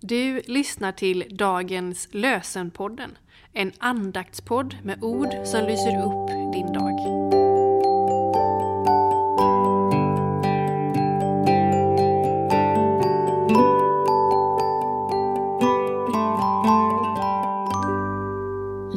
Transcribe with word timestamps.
Du 0.00 0.40
lyssnar 0.46 0.92
till 0.92 1.24
dagens 1.30 2.08
Lösenpodden, 2.10 3.18
en 3.52 3.72
andaktspodd 3.78 4.76
med 4.84 5.04
ord 5.04 5.28
som 5.44 5.64
lyser 5.66 6.04
upp 6.06 6.52
din 6.52 6.72
dag. 6.72 6.98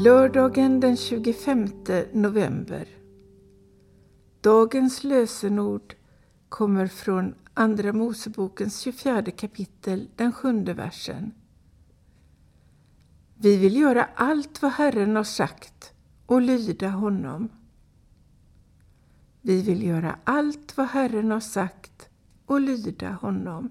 Lördagen 0.04 0.80
den 0.80 0.98
25 0.98 1.68
november. 2.12 2.88
Dagens 4.42 5.04
lösenord 5.04 5.94
kommer 6.50 6.88
från 6.88 7.36
Andra 7.54 7.94
Mosebokens 7.94 8.80
24 8.80 9.32
kapitel, 9.32 10.10
den 10.16 10.32
sjunde 10.32 10.74
versen. 10.74 11.34
Vi 13.36 13.58
vill 13.58 13.76
göra 13.76 14.10
allt 14.16 14.62
vad 14.62 14.72
Herren 14.72 15.16
har 15.16 15.24
sagt 15.24 15.94
och 16.26 16.42
lyda 16.42 16.90
honom. 16.90 17.50
Vi 19.42 19.62
vill 19.62 19.84
göra 19.84 20.20
allt 20.24 20.78
vad 20.78 20.88
Herren 20.88 21.32
har 21.32 21.40
sagt 21.40 22.10
och 22.46 22.62
lyda 22.62 23.12
honom. 23.12 23.70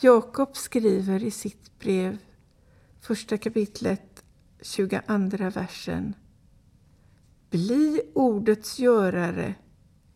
Jakob 0.00 0.56
skriver 0.56 1.24
i 1.24 1.30
sitt 1.30 1.78
brev, 1.78 2.18
första 3.00 3.38
kapitlet, 3.38 4.24
22 4.60 5.00
versen. 5.54 6.14
Bli 7.50 8.02
ordets 8.14 8.78
görare 8.78 9.54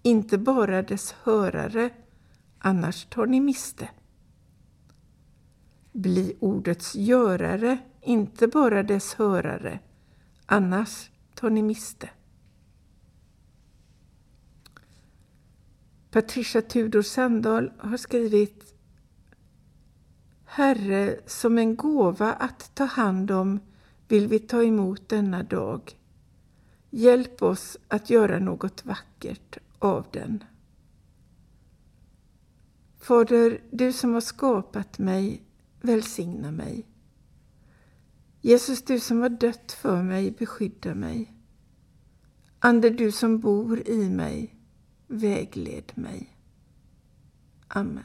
inte 0.05 0.39
bara 0.39 0.83
dess 0.83 1.13
hörare, 1.13 1.91
annars 2.59 3.05
tar 3.05 3.27
ni 3.27 3.41
miste. 3.41 3.89
Bli 5.93 6.37
ordets 6.41 6.95
görare, 6.95 7.79
inte 8.01 8.49
bara 8.49 8.83
dess 8.83 9.15
hörare, 9.15 9.79
annars 10.47 11.11
tar 11.35 11.51
ni 11.51 11.63
miste. 11.63 12.11
Patricia 16.11 16.63
Tudor 16.63 17.03
Sandahl 17.03 17.73
har 17.79 17.97
skrivit 17.97 18.75
Herre, 20.45 21.21
som 21.27 21.59
en 21.59 21.77
gåva 21.77 22.33
att 22.33 22.75
ta 22.75 22.85
hand 22.85 23.31
om 23.31 23.61
vill 24.09 24.29
vi 24.29 24.39
ta 24.39 24.63
emot 24.63 25.09
denna 25.09 25.43
dag. 25.43 25.93
Hjälp 26.91 27.43
oss 27.43 27.77
att 27.89 28.11
göra 28.11 28.39
något 28.39 28.85
vackert 28.85 29.59
av 29.85 30.07
den. 30.13 30.45
Fader, 32.99 33.61
du 33.71 33.93
som 33.93 34.15
har 34.15 34.21
skapat 34.21 34.99
mig, 34.99 35.43
välsigna 35.81 36.51
mig. 36.51 36.87
Jesus, 38.41 38.83
du 38.83 39.01
som 39.01 39.21
har 39.21 39.29
dött 39.29 39.73
för 39.73 40.03
mig, 40.03 40.31
beskydda 40.31 40.95
mig. 40.95 41.33
Ande, 42.59 42.91
du 42.91 43.13
som 43.13 43.41
bor 43.41 43.89
i 43.89 44.11
mig, 44.11 44.55
vägled 45.07 45.93
mig. 45.95 46.37
Amen. 47.69 48.05